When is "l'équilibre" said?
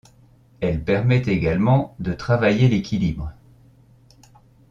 2.67-3.31